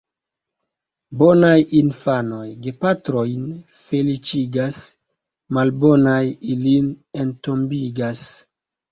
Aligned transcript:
Bonaj 1.17 1.57
infanoj 1.79 2.45
gepatrojn 2.67 3.43
feliĉigas, 3.79 4.79
malbonaj 5.57 6.23
ilin 6.55 6.89
entombigas. 7.25 8.25